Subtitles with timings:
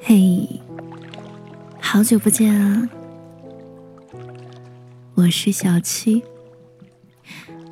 [0.00, 0.48] 嘿，
[1.80, 2.88] 好久不见啊！
[5.14, 6.22] 我是小七，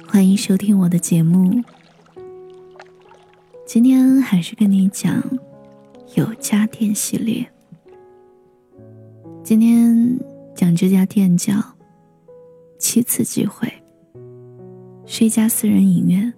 [0.06, 1.62] 欢迎收听我的节目。
[3.64, 5.22] 今天还是跟你讲
[6.14, 7.50] 有家店系列。
[9.42, 10.18] 今天
[10.54, 11.54] 讲这家店叫
[12.96, 13.70] 七次机会，
[15.04, 16.32] 是一家私人影院，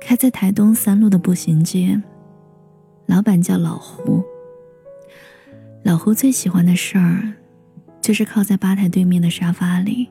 [0.00, 2.00] 开在台东三路的步行街，
[3.04, 4.24] 老板叫老胡。
[5.82, 7.34] 老胡最喜欢的事儿，
[8.00, 10.08] 就是靠在吧台对面的沙发里，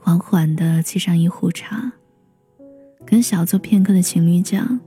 [0.00, 1.92] 缓缓地沏上一壶茶，
[3.04, 4.80] 跟小坐片刻的情侣讲：“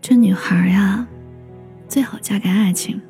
[0.00, 1.04] 这女孩呀，
[1.88, 3.02] 最好嫁给爱情，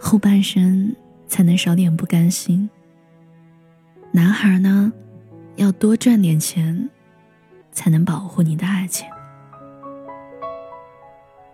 [0.00, 0.96] 后半生
[1.28, 2.70] 才能少点不甘心。
[4.12, 4.92] 男孩呢，
[5.56, 6.90] 要多赚点钱，
[7.72, 9.08] 才能保护你的爱情。”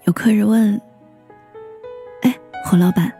[0.04, 0.80] 有客人问。
[2.22, 3.12] 哎胡老板，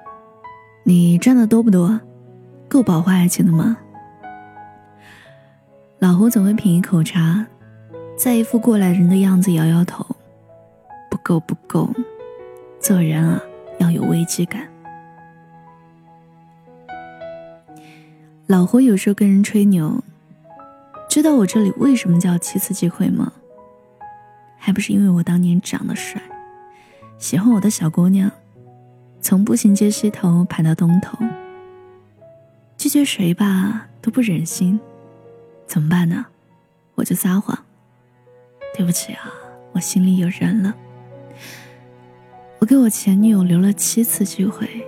[0.85, 2.01] 你赚的多不多？
[2.69, 3.77] 够保护爱情的吗？
[5.99, 7.47] 老胡总会品一口茶，
[8.17, 10.05] 在一副过来人的样子摇摇头，
[11.11, 11.91] 不够不够。
[12.81, 13.41] 做人啊，
[13.79, 14.67] 要有危机感。
[18.47, 20.05] 老胡有时候跟人吹牛，
[21.09, 23.33] 知道我这里为什么叫七次机会吗？
[24.57, 26.23] 还不是因为我当年长得帅，
[27.19, 28.31] 喜欢我的小姑娘。
[29.21, 31.19] 从步行街西头排到东头，
[32.79, 34.79] 拒绝谁吧都不忍心，
[35.67, 36.27] 怎么办呢？
[36.95, 37.59] 我就撒谎，
[38.77, 39.33] 对不起啊，
[39.73, 40.73] 我心里有人了。
[42.61, 44.87] 我给我前女友留了七次机会，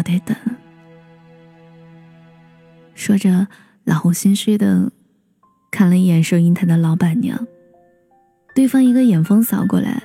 [0.00, 0.34] 我得等。
[2.94, 3.46] 说着，
[3.84, 4.90] 老胡心虚的
[5.70, 7.46] 看了一眼收银台的老板娘，
[8.54, 10.02] 对方一个眼风扫过来。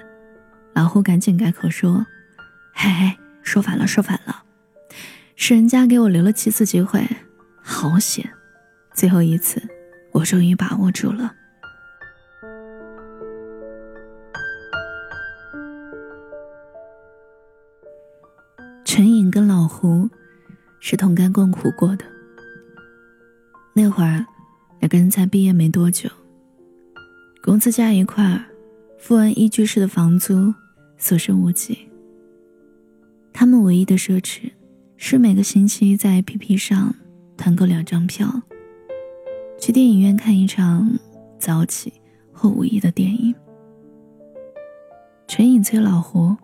[0.73, 2.05] 老胡赶紧改口说
[2.75, 4.43] ：“嘿嘿，说反了，说反了，
[5.37, 7.07] 是人家给我留了七次机会，
[7.61, 8.29] 好险，
[8.93, 9.63] 最后一次，
[10.11, 11.33] 我终于把握住了。”
[20.87, 22.05] 是同甘共苦过的，
[23.73, 24.23] 那会儿
[24.79, 26.07] 两个人才毕业没多久，
[27.41, 28.45] 工资加一块儿，
[28.99, 30.53] 付完一居室的房租。
[30.97, 31.75] 所剩无几。
[33.33, 34.51] 他们唯一的奢侈，
[34.95, 36.93] 是每个星期在 APP 上
[37.35, 38.43] 团购两张票，
[39.59, 40.87] 去电影院看一场
[41.39, 41.91] 早起
[42.31, 43.33] 或午夜的电影。
[45.27, 46.37] 陈影催老胡，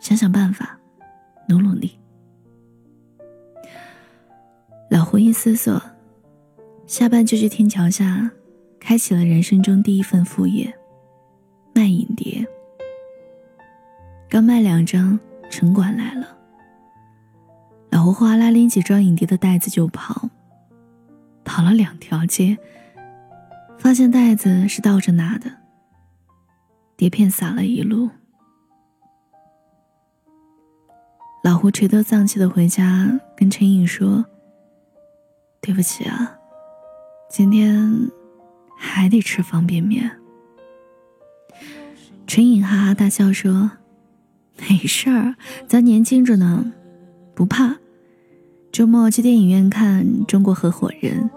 [0.00, 0.78] 想想办法，
[1.48, 1.98] 努努力。
[4.90, 5.80] 老胡一思索，
[6.86, 8.30] 下班就去天桥下，
[8.80, 10.72] 开启了人生中第一份副业，
[11.74, 12.46] 卖影碟。
[14.30, 15.18] 刚卖两张，
[15.50, 16.26] 城管来了。
[17.90, 20.30] 老胡哗啦拎起装影碟的袋子就跑，
[21.44, 22.56] 跑了两条街，
[23.78, 25.50] 发现袋子是倒着拿的，
[26.96, 28.08] 碟片撒了一路。
[31.44, 34.24] 老胡垂头丧气的回家，跟陈颖说
[35.60, 36.36] ：“对不起啊，
[37.30, 38.10] 今天
[38.76, 40.10] 还得吃方便面。”
[42.26, 43.70] 陈颖哈哈大笑说。
[44.68, 45.36] 没事儿，
[45.68, 46.72] 咱年轻着呢，
[47.32, 47.76] 不怕。
[48.72, 51.30] 周末去电影院看《中国合伙人》，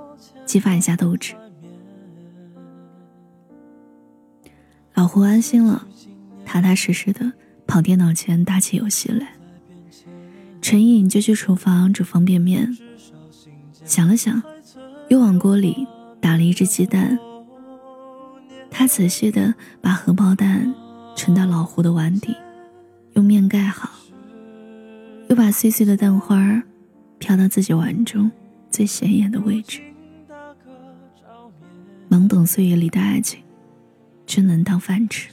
[0.43, 1.35] 激发一下斗志。
[4.95, 5.87] 老胡安心了，
[6.43, 7.31] 踏踏实实的
[7.67, 9.33] 跑电脑前打起游戏来。
[10.59, 12.75] 陈颖就去厨房煮方便面，
[13.83, 14.41] 想了想，
[15.09, 15.87] 又往锅里
[16.19, 17.17] 打了一只鸡蛋。
[18.69, 20.73] 他仔细的把荷包蛋
[21.15, 22.35] 盛到老胡的碗底。
[23.13, 23.89] 用面盖好，
[25.27, 26.63] 又把碎碎的蛋花
[27.19, 28.31] 飘到自己碗中
[28.69, 29.81] 最显眼的位置。
[32.09, 33.41] 懵懂岁月里的爱情，
[34.25, 35.29] 真能当饭吃。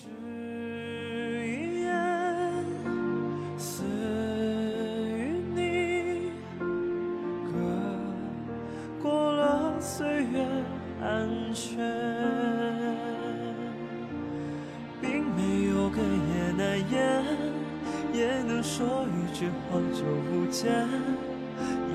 [18.68, 20.70] 说一句好久不见，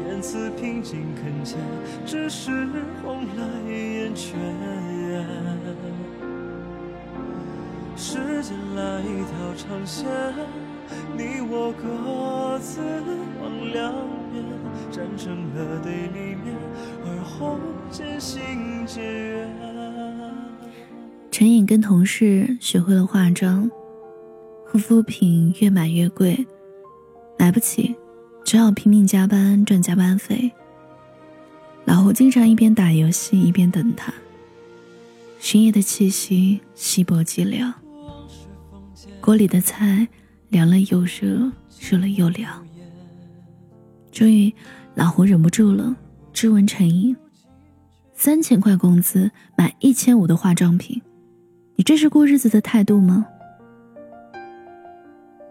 [0.07, 1.55] 言辞平静恳切，
[2.03, 2.49] 只是
[3.03, 4.39] 红了眼圈。
[7.95, 10.07] 时间拉一条长线，
[11.15, 12.81] 你我各自
[13.39, 13.93] 往两
[14.33, 14.43] 面，
[14.91, 16.55] 战胜了对立面，
[17.05, 17.59] 而后
[17.91, 18.41] 渐行
[18.87, 19.47] 渐远。
[21.29, 23.69] 陈颖跟同事学会了化妆，
[24.65, 26.45] 护肤品越买越贵，
[27.37, 27.95] 买不起，
[28.43, 30.51] 只好拼命加班赚加班费。
[31.85, 34.13] 老胡经常一边打游戏一边等他。
[35.39, 37.73] 深夜的气息稀薄寂寥，
[39.19, 40.07] 锅里的菜
[40.47, 41.51] 凉了又热，
[41.81, 42.65] 热了又凉。
[44.09, 44.53] 终于，
[44.95, 45.93] 老胡忍不住了，
[46.31, 47.13] 质问陈颖
[48.15, 51.01] ：“三千块工资买一千五的化妆品，
[51.75, 53.25] 你这是过日子的态度吗？”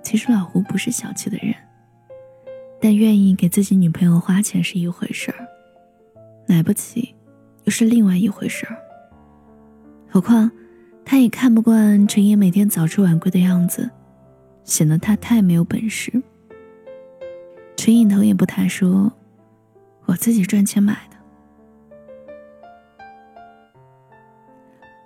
[0.02, 1.54] 其实老胡不是小气的人，
[2.84, 5.46] 但愿意给自己女朋友花钱是一回事儿，
[6.48, 7.14] 买不起
[7.62, 8.76] 又是另外一回事儿。
[10.10, 10.50] 何况，
[11.04, 13.88] 他也看不惯陈烨每天早出晚归的样子，
[14.64, 16.10] 显得他太没有本事。
[17.76, 19.12] 陈颖头也不抬说
[20.06, 21.16] ：“我自己赚钱买的。”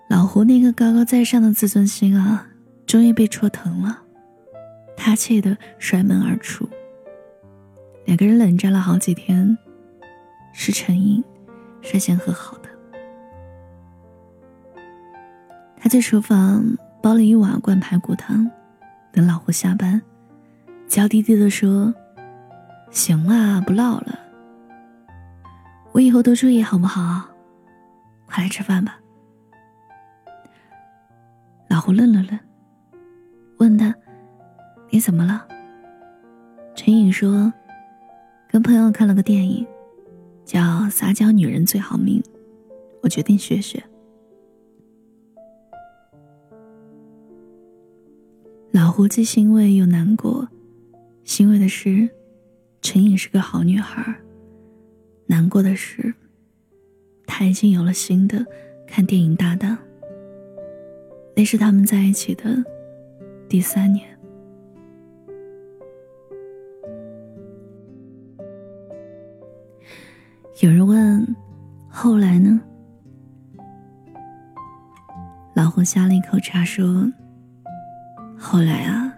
[0.09, 2.49] 老胡那个高高在上的自尊心啊，
[2.87, 4.03] 终于被戳疼了，
[4.97, 6.67] 他气得摔门而出。
[8.07, 9.59] 两个人冷战了好几天，
[10.53, 11.23] 是陈颖
[11.83, 12.69] 率先和好的。
[15.77, 16.65] 他在厨房
[17.03, 18.49] 煲了一碗灌排骨汤，
[19.11, 20.01] 等老胡下班，
[20.87, 21.93] 娇滴滴的说
[22.91, 24.17] ：“行了，不唠了。
[25.91, 27.29] 我以后多注意好不好？
[28.27, 29.01] 快来吃饭吧。”
[31.69, 32.39] 老胡愣了愣，
[33.59, 33.93] 问他
[34.91, 35.45] ：“你怎么了？”
[36.77, 37.53] 陈颖说
[38.57, 39.67] ：“跟朋友看了个电影，
[40.43, 42.23] 叫《撒娇女人最好命》，
[43.03, 43.85] 我决定学学。”
[48.73, 50.49] 老胡既欣慰又难过，
[51.23, 52.09] 欣慰的是，
[52.81, 54.15] 陈颖是个好女孩
[55.27, 56.15] 难过的是，
[57.27, 58.43] 他已经有了新的
[58.87, 59.77] 看电影搭档。
[61.35, 62.65] 那是他们在一起的
[63.51, 64.16] 第三年。
[70.63, 71.37] 有人问
[71.87, 72.59] ：“后来呢？”
[75.55, 77.07] 老胡呷了一口茶说。
[78.39, 79.13] 后来啊，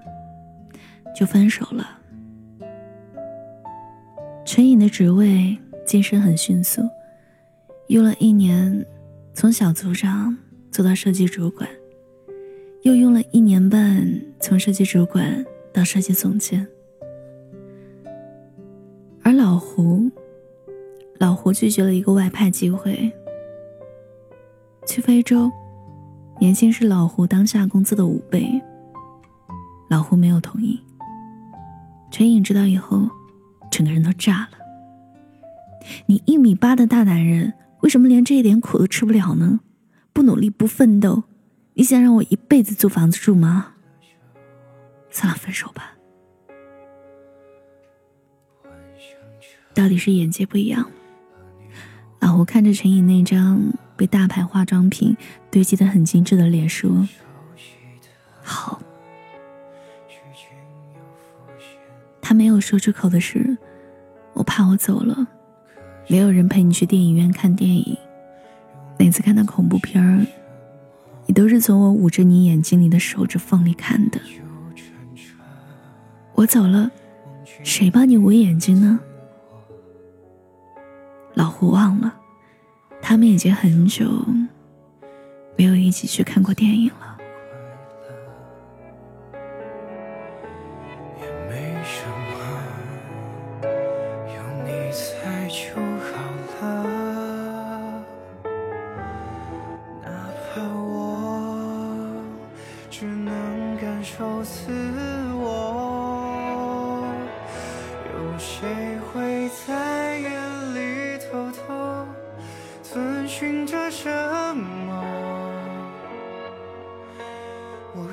[1.14, 1.86] 就分手了。
[4.44, 5.56] 陈颖的职位
[5.86, 6.82] 晋升很迅速，
[7.88, 8.84] 用了一年，
[9.32, 10.36] 从小组长
[10.72, 11.68] 做到设计主管，
[12.82, 14.08] 又用了一年半，
[14.40, 16.66] 从设计主管到设计总监。
[19.22, 20.10] 而老胡，
[21.18, 23.12] 老胡拒绝了一个外派机会，
[24.86, 25.50] 去非洲，
[26.40, 28.48] 年薪是老胡当下工资的五倍。
[29.90, 30.80] 老胡没有同意。
[32.10, 33.08] 陈颖知道以后，
[33.70, 34.58] 整个人都炸了。
[36.06, 39.60] 你一米八的大男人，为什么连这一点苦都吃不了呢？
[40.12, 41.24] 不努力不奋斗，
[41.74, 43.74] 你想让我一辈子租房子住吗？
[45.10, 45.94] 算了，分手吧。
[49.74, 50.88] 到底是眼界不一样。
[52.38, 53.60] 我看着陈颖那张
[53.96, 55.16] 被大牌化妆品
[55.50, 56.88] 堆积的很精致的脸，说
[58.40, 58.80] ：“好。”
[62.22, 63.58] 他没有说出口的是，
[64.34, 65.26] 我怕我走了，
[66.06, 67.98] 没有人陪你去电影院看电影。
[68.96, 70.24] 每次看到恐怖片儿，
[71.26, 74.20] 你都是从我捂着你眼睛里的手指缝里看的。
[76.34, 76.88] 我走了，
[77.64, 79.00] 谁帮你捂眼睛呢？
[81.34, 82.14] 老胡忘了，
[83.08, 84.04] 他们已经很久
[85.56, 87.17] 没有一起去看过电影了。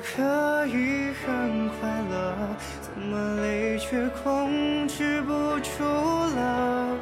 [0.02, 6.96] 可以很快乐，怎么泪却控制不住了？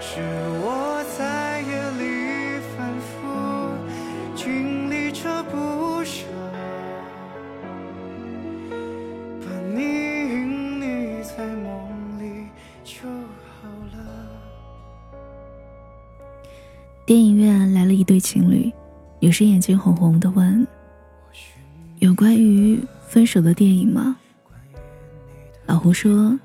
[0.00, 0.20] 是
[0.60, 3.12] 我在夜里反复
[4.36, 6.26] 经历着不舍，
[9.40, 12.46] 把你隐匿在梦里
[12.84, 13.96] 就好了。
[17.06, 18.72] 电影院来了一对情侣，
[19.18, 20.66] 女生眼睛红红的问。
[22.04, 24.14] 有关于分手的电影吗？
[25.64, 26.38] 老胡说，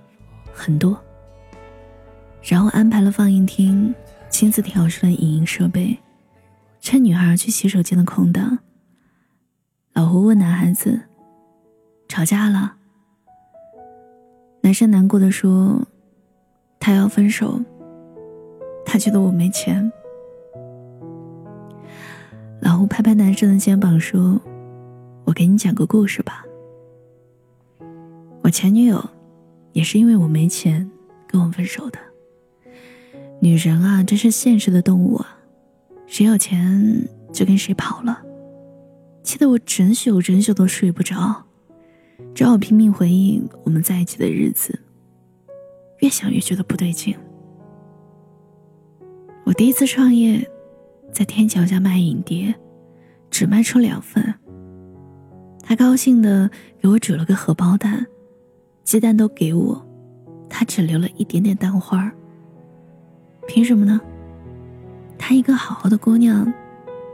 [0.54, 0.98] 很多。
[2.42, 3.94] 然后安排了放映厅，
[4.30, 6.00] 亲自调试了影音设备，
[6.80, 8.60] 趁女孩去洗手间的空档，
[9.92, 11.02] 老胡问男孩子
[12.08, 12.78] ：“吵架了？”
[14.64, 15.86] 男生难过的说
[16.80, 17.60] ：“他要分手，
[18.86, 19.92] 他觉得我没钱。”
[22.64, 24.40] 老胡拍拍男生的肩膀说
[25.30, 26.44] ：“我给你讲个故事吧。
[28.42, 29.08] 我前女友
[29.74, 30.90] 也是因为我没钱
[31.28, 32.00] 跟我分手的。
[33.40, 35.38] 女人啊，真是现实的动物啊，
[36.08, 38.24] 谁有钱就跟谁跑了，
[39.22, 41.46] 气得我整宿整宿都睡不着，
[42.34, 44.80] 只好拼命回忆我们在一起的日子。
[46.00, 47.16] 越想越觉得不对劲。
[49.44, 50.44] 我第一次创业。”
[51.12, 52.54] 在天桥下卖影碟，
[53.32, 54.34] 只卖出两份。
[55.70, 56.50] 他高兴的
[56.82, 58.04] 给我煮了个荷包蛋，
[58.84, 59.88] 鸡蛋都给我，
[60.50, 62.12] 他只留了一点点蛋花。
[63.48, 64.02] 凭什么呢？
[65.16, 66.52] 她一个好好的姑娘，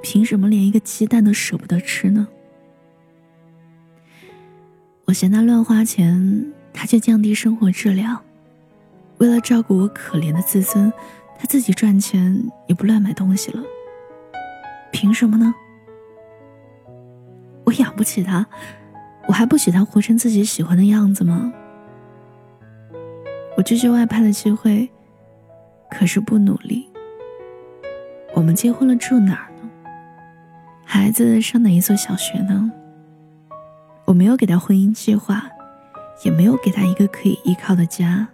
[0.02, 2.26] 凭什么连一个鸡蛋都舍不得吃呢？
[5.04, 8.18] 我嫌他乱花钱，他却降低生活质量。
[9.18, 10.90] 为了照顾我可怜的自尊，
[11.38, 13.62] 他自己赚钱也不乱买东西了。
[14.94, 15.54] 凭什么呢？
[17.78, 18.46] 养不起他，
[19.28, 21.52] 我还不许他活成自己喜欢的样子吗？
[23.58, 24.90] 我拒绝外派的机会，
[25.90, 26.88] 可是不努力。
[28.34, 29.70] 我们结婚了，住哪儿呢？
[30.86, 32.72] 孩子上哪一所小学呢？
[34.06, 35.50] 我没有给他婚姻计划，
[36.24, 38.28] 也没有给他一个可以依靠的家。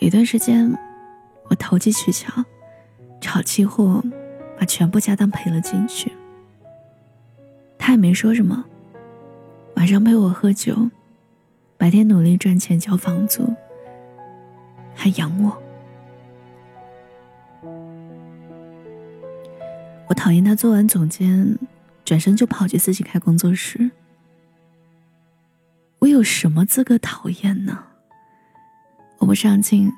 [0.00, 0.76] 有一段时间，
[1.48, 2.44] 我投机取巧，
[3.20, 4.02] 炒期货。
[4.60, 6.10] 把全部家当赔了进去，
[7.88, 8.62] 他也没说什么。
[9.76, 10.76] 晚上陪我喝酒，
[11.78, 13.50] 白天努力赚钱交房租，
[14.94, 15.56] 还养我。
[20.06, 21.58] 我讨厌他做完总监，
[22.04, 23.90] 转身就跑去自己开工作室。
[26.00, 27.86] 我有什么资格讨厌呢？
[29.16, 29.90] 我不上进，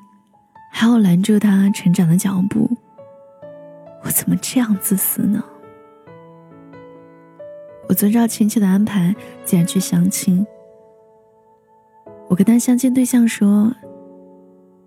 [0.71, 2.71] 还要拦住他成长的脚步。
[4.05, 5.43] 我怎么这样自私呢？
[7.91, 9.13] 我遵照亲戚的安排，
[9.45, 10.47] 竟然去相亲。
[12.29, 13.75] 我跟他相亲对象说：“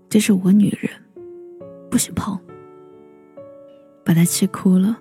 [0.07, 0.89] 这是我女人，
[1.91, 2.39] 不许碰。”
[4.05, 4.97] 把他气哭了。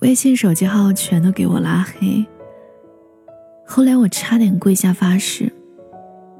[0.00, 2.22] 微信、手机号全都给我拉黑。
[3.66, 5.50] 后来我差点跪下发誓，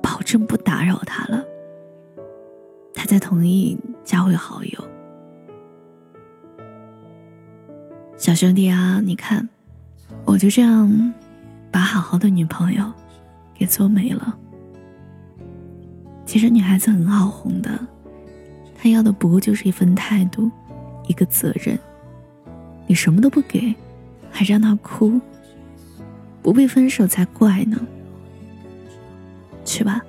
[0.02, 1.42] 保证不打扰他了。
[2.92, 4.97] 他才同意加回好友。
[8.18, 9.48] 小兄弟啊，你看，
[10.24, 11.14] 我就这样
[11.70, 12.92] 把好好的女朋友
[13.54, 14.36] 给做没了。
[16.26, 17.78] 其实女孩子很好哄的，
[18.76, 20.50] 她要的不过就是一份态度，
[21.06, 21.78] 一个责任。
[22.88, 23.72] 你什么都不给，
[24.32, 25.20] 还让她哭，
[26.42, 27.78] 不被分手才怪呢。
[29.64, 30.02] 去吧，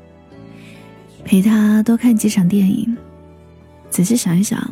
[1.24, 2.98] 陪她多看几场电影。
[3.92, 4.68] 仔细想一想，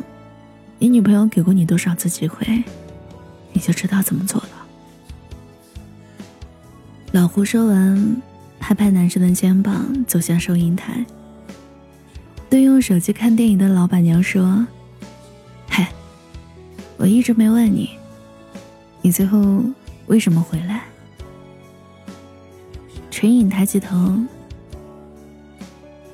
[0.80, 2.64] 你女朋友给过你多少次机会？
[3.58, 4.50] 你就知道怎么做了。
[7.10, 8.22] 老胡说完，
[8.60, 11.04] 拍拍男生的肩膀，走向收银台。
[12.48, 14.64] 对用手机看电影的老板娘说
[15.68, 15.84] ：“嘿，
[16.98, 17.90] 我一直没问你，
[19.02, 19.60] 你最后
[20.06, 20.84] 为什么回来？”
[23.10, 24.16] 陈颖抬起头：“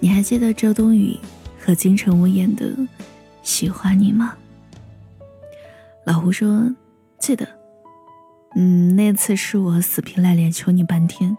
[0.00, 1.14] 你还记得周冬雨
[1.62, 2.64] 和金城武演的
[3.42, 4.34] 《喜欢你》吗？”
[6.06, 6.74] 老胡说。
[7.24, 7.48] 记得，
[8.54, 11.34] 嗯，那次是我死皮赖脸求你半天，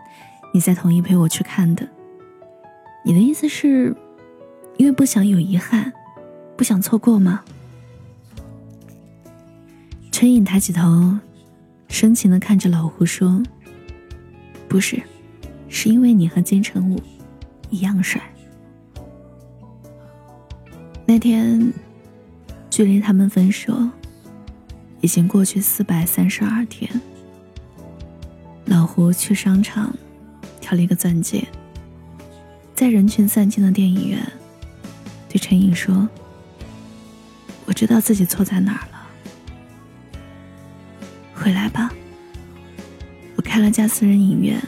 [0.51, 1.88] 你才同意陪我去看的。
[3.04, 3.96] 你的意思是，
[4.77, 5.94] 因为不想有遗憾，
[6.58, 7.44] 不想错过吗？
[10.12, 11.20] 陈颖抬起头，
[11.88, 13.44] 深情的看着老胡说
[14.68, 15.00] ：“不是，
[15.70, 17.00] 是因为你和金城武
[17.70, 18.20] 一样帅。
[21.06, 21.72] 那天，
[22.72, 23.72] 距离他们分手。”
[25.02, 26.90] 已经过去四百三十二天。
[28.66, 29.96] 老胡去商场，
[30.60, 31.48] 挑了一个钻戒，
[32.74, 34.20] 在人群散尽的电影院，
[35.30, 36.10] 对陈颖说
[37.66, 40.20] ：“我知道自己错在哪儿了，
[41.36, 41.92] 回来吧。
[43.36, 44.60] 我开了家私人影院，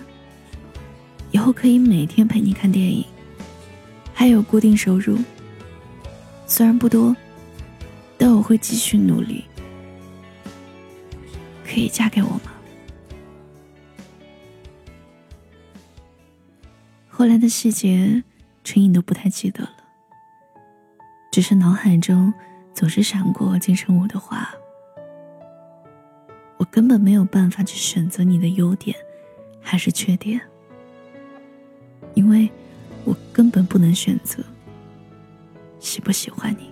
[1.32, 3.04] 以后可以每天陪你看电影，
[4.14, 5.18] 还有固定收入。
[6.46, 7.16] 虽然不多，
[8.16, 9.44] 但我会继续努力。”
[11.78, 12.52] 可以嫁给我吗？
[17.08, 18.24] 后来的细节，
[18.64, 19.76] 陈颖都不太记得了，
[21.32, 22.34] 只是脑海中
[22.74, 24.50] 总是闪过金城武的话
[26.58, 28.98] ：“我根本没有办法去选择你的优点
[29.62, 30.42] 还是缺点，
[32.16, 32.50] 因为
[33.04, 34.44] 我根本不能选择
[35.80, 36.72] 喜不喜欢你，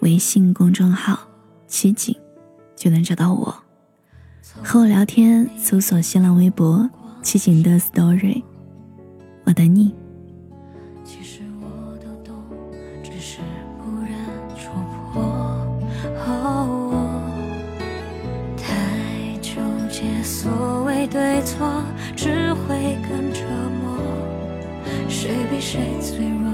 [0.00, 1.18] 微信公众号
[1.66, 2.14] “七景”，
[2.76, 3.54] 就能找到我。
[4.62, 6.88] 和我聊天，搜索新浪微博
[7.22, 8.42] “七景的 story”，
[9.44, 9.94] 我等你
[11.04, 12.34] 其实我都懂
[13.02, 13.38] 只是
[13.78, 14.12] 不愿
[14.56, 14.72] 戳
[15.12, 15.76] 破
[18.56, 20.22] 太纠结。
[20.22, 21.82] 所谓对错，
[22.16, 23.42] 只会更折
[23.80, 23.98] 磨。
[25.08, 26.47] 谁比谁脆弱，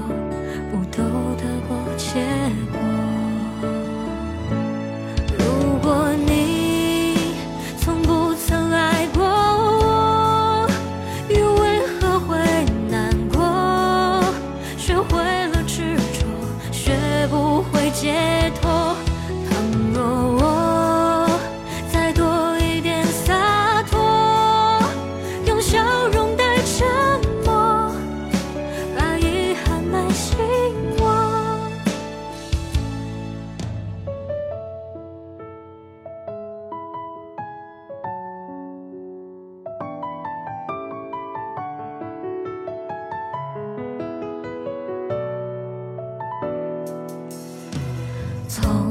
[48.61, 48.84] 从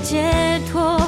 [0.00, 1.05] 解脱。